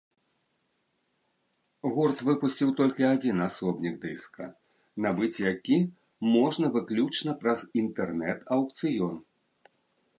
[1.97, 4.49] Гурт выпусціў толькі адзін асобнік дыска,
[5.07, 5.77] набыць які
[6.35, 9.15] можна выключна праз інтэрнэт-аукцыён.